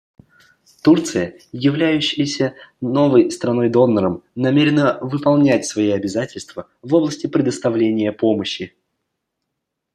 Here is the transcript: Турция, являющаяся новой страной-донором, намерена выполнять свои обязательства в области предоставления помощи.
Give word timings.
Турция, 0.81 1.39
являющаяся 1.53 2.55
новой 2.81 3.29
страной-донором, 3.29 4.23
намерена 4.33 4.97
выполнять 4.99 5.67
свои 5.67 5.91
обязательства 5.91 6.67
в 6.81 6.95
области 6.95 7.27
предоставления 7.27 8.11
помощи. 8.11 8.75